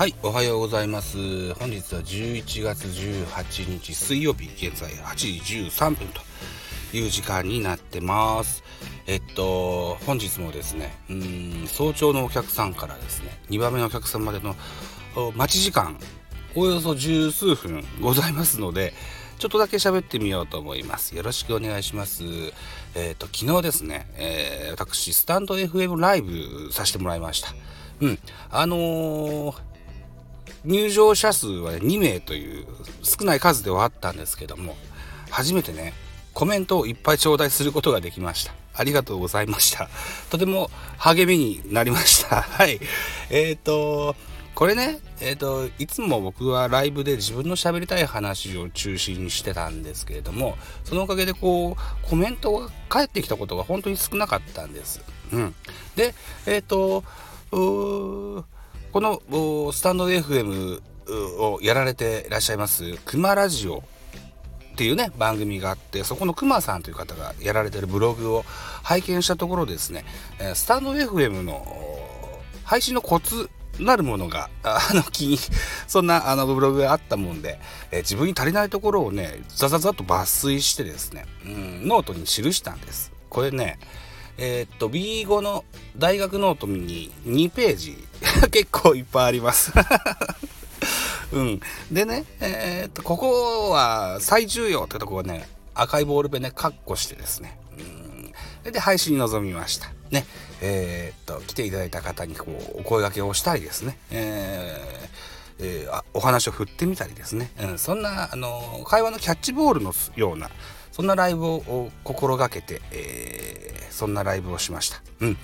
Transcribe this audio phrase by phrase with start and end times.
[0.00, 1.52] はい、おはようございます。
[1.56, 6.22] 本日は11月18日水曜日、現在8時13分と
[6.96, 8.64] いう時間になってます。
[9.06, 14.56] えっと、本日もですね、うん、早朝のお客さんからですね、2番目のお客さんまでの
[15.36, 15.98] 待ち時間、
[16.54, 18.94] およそ十数分ございますので、
[19.38, 21.14] ちょっとだけ喋ってみようと思います。
[21.14, 22.24] よろしくお願いします。
[22.94, 27.50] えっ、と、昨日ですね、えー私、スタンド FM ライブさせてもらいました。
[28.00, 28.18] うん。
[28.50, 29.69] あのー
[30.64, 32.66] 入場者数は、2名という
[33.02, 34.76] 少ない数ではあったんですけども、
[35.30, 35.92] 初めてね、
[36.34, 38.54] コメントをいっぱい頂戴することができました。
[38.74, 39.88] ありがとうございました。
[40.30, 42.42] とても励みになりました。
[42.42, 42.80] はい。
[43.30, 44.16] えっ、と、
[44.54, 55.00] これね、えっ、と、いつも僕はライブで自分の喋りたい話を中心にしてたんですけれども、そのおかげでこう、コメントが返ってきたことが本当に少なかったんです。
[55.32, 55.54] うん。
[55.96, 56.14] で、
[56.46, 57.04] えっ、と、
[58.92, 60.80] このスタンド FM
[61.38, 63.84] をやられていらっしゃいます、クマラジオ
[64.72, 68.44] っていうね、番組があって、そこのクマさんという方がやられてるブログを
[68.82, 70.04] 拝見したところですね、
[70.54, 71.64] スタンド FM の
[72.64, 75.38] 配信のコツなるものが、あ の、気に、
[75.86, 77.60] そんなあのブログがあったもんで、
[77.92, 83.12] え自分に足りないところをね、ザザザと抜粋してですね、うん、ノートに記したんです。
[83.28, 83.78] これね、
[84.38, 85.64] えーっと、B5 の
[85.96, 88.04] 大学ノートに2ページ
[88.50, 89.72] 結構いっぱいあります。
[91.32, 91.60] うん。
[91.90, 97.58] でね、えーっと、ここは最重要ってとこをね、赤いボールペンでカッコしてですね、
[98.64, 98.72] うん。
[98.72, 99.92] で、配信に臨みました。
[100.10, 100.26] ね。
[100.60, 110.50] えーっと、来ていただいた方にこう、お声掛けをしたりですね、えーえーあお話を振ってみたりですね、うん、そんなあの会話のキャッチボールのような
[110.90, 113.49] そんなライブを心がけて、えー
[114.00, 115.02] そんなライブをしました。
[115.20, 115.36] うん。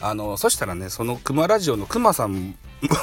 [0.00, 2.54] あの、そしたらね、そのクマラジオのクマさん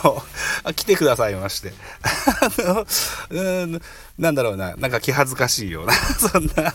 [0.03, 0.23] も
[0.73, 1.73] 来てくださいまして。
[2.07, 2.85] あの、
[3.29, 3.81] うん、
[4.17, 6.73] なんだろうな、なんか気恥ずかしいような、 そんな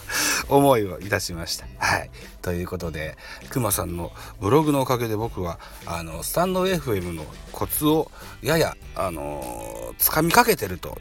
[0.50, 1.64] 思いをいたしました。
[1.78, 2.10] はい。
[2.42, 3.16] ということで、
[3.48, 8.10] クマさんのブログのおかげで僕は、あの、スタンド FM のコツを
[8.42, 10.98] やや、あの、掴みかけてると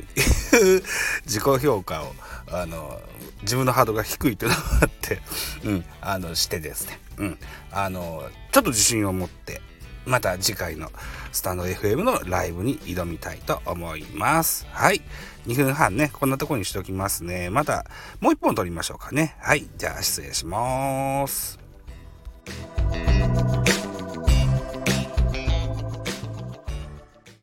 [0.54, 0.84] いう
[1.26, 2.16] 自己評価を、
[2.52, 3.02] あの、
[3.42, 5.22] 自分のハードが低いというのがあって、
[5.64, 7.40] うん、あの、してですね、うん、
[7.72, 9.62] あの、ちょっと自信を持って、
[10.06, 10.92] また次回の
[11.32, 14.68] スタンド FM のライブに挑みたいと思います。
[14.70, 15.02] はい。
[15.48, 17.50] 2分半ね、こんなとこにしておきますね。
[17.50, 17.86] また、
[18.20, 19.36] もう一本撮りましょうかね。
[19.40, 19.68] はい。
[19.78, 21.65] じゃあ、失礼します。